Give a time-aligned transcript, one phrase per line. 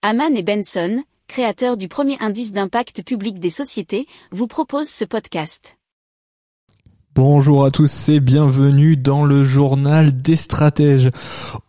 [0.00, 5.76] Haman et Benson, créateurs du premier indice d'impact public des sociétés, vous proposent ce podcast.
[7.16, 11.10] Bonjour à tous et bienvenue dans le journal des stratèges.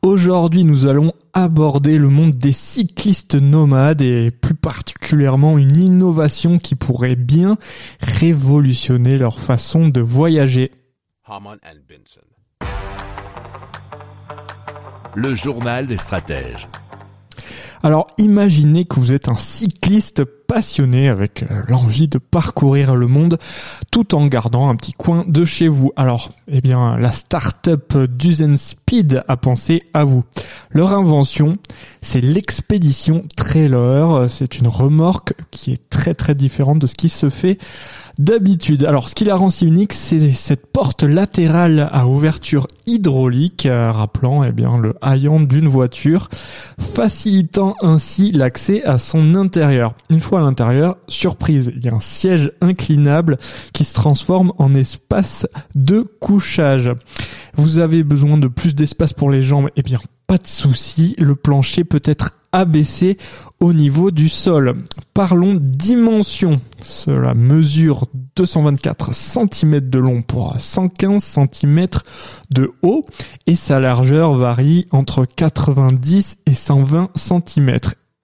[0.03, 6.75] Aujourd'hui nous allons aborder le monde des cyclistes nomades et plus particulièrement une innovation qui
[6.75, 7.57] pourrait bien
[7.99, 10.71] révolutionner leur façon de voyager.
[11.27, 12.21] Benson.
[15.15, 16.67] Le journal des stratèges.
[17.81, 23.37] Alors imaginez que vous êtes un cycliste passionné avec euh, l'envie de parcourir le monde
[23.91, 25.93] tout en gardant un petit coin de chez vous.
[25.95, 30.23] Alors, eh bien, la start-up Duzen Speed a pensé à vous.
[30.71, 31.57] Leur invention,
[32.01, 34.25] c'est l'expédition trailer.
[34.29, 37.59] C'est une remorque qui est très très différente de ce qui se fait
[38.19, 38.83] d'habitude.
[38.83, 43.91] Alors, ce qui la rend si unique, c'est cette porte latérale à ouverture hydraulique, euh,
[43.91, 46.29] rappelant eh bien le haillant d'une voiture,
[46.77, 49.93] facilitant ainsi l'accès à son intérieur.
[50.09, 53.37] Une fois l'intérieur, surprise, il y a un siège inclinable
[53.73, 56.91] qui se transforme en espace de couchage.
[57.55, 61.35] Vous avez besoin de plus d'espace pour les jambes, eh bien pas de souci, le
[61.35, 63.17] plancher peut être abaissé
[63.59, 64.75] au niveau du sol.
[65.15, 66.61] Parlons dimension.
[66.83, 71.87] Cela mesure 224 cm de long pour 115 cm
[72.51, 73.07] de haut
[73.47, 77.79] et sa largeur varie entre 90 et 120 cm.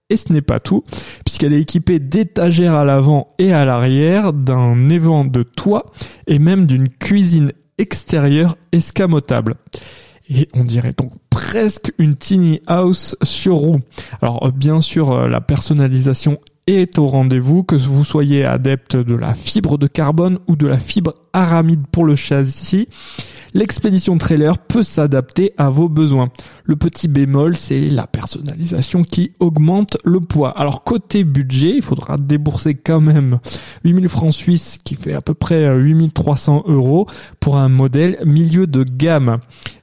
[0.09, 0.83] Et ce n'est pas tout,
[1.25, 5.91] puisqu'elle est équipée d'étagères à l'avant et à l'arrière, d'un évent de toit
[6.27, 9.55] et même d'une cuisine extérieure escamotable
[10.29, 13.79] et on dirait donc presque une tiny house sur roue.
[14.21, 19.33] Alors bien sûr euh, la personnalisation est au rendez-vous, que vous soyez adepte de la
[19.33, 22.87] fibre de carbone ou de la fibre aramide pour le châssis
[23.55, 26.29] l'expédition trailer peut s'adapter à vos besoins.
[26.65, 30.51] Le petit bémol, c'est la personnalisation qui augmente le poids.
[30.51, 33.39] Alors côté budget, il faudra débourser quand même
[33.83, 37.07] 8000 francs suisses, qui fait à peu près 8300 euros
[37.39, 39.39] pour un modèle milieu de gamme.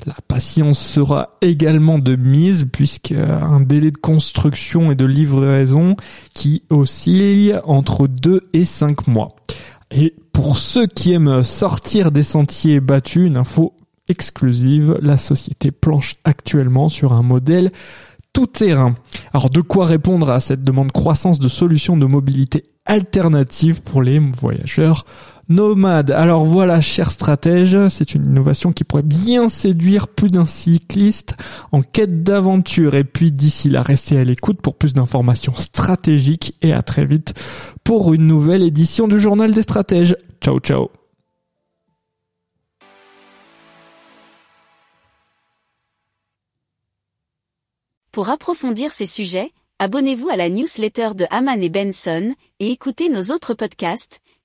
[0.07, 5.97] La patience sera également de mise puisque un délai de construction et de livraison
[6.35, 9.37] qui oscille entre 2 et 5 mois.
[9.95, 13.75] Et pour ceux qui aiment sortir des sentiers battus, une info
[14.09, 17.71] exclusive, la société planche actuellement sur un modèle
[18.33, 18.95] tout terrain.
[19.35, 24.19] Alors de quoi répondre à cette demande croissance de solutions de mobilité alternatives pour les
[24.19, 25.05] voyageurs
[25.55, 26.11] nomade.
[26.11, 31.37] Alors voilà, cher stratège, c'est une innovation qui pourrait bien séduire plus d'un cycliste
[31.73, 32.95] en quête d'aventure.
[32.95, 37.35] Et puis d'ici là, restez à l'écoute pour plus d'informations stratégiques et à très vite
[37.85, 40.17] pour une nouvelle édition du Journal des stratèges.
[40.41, 40.91] Ciao ciao
[48.13, 53.35] Pour approfondir ces sujets, abonnez-vous à la newsletter de Haman et Benson et écoutez nos
[53.35, 54.21] autres podcasts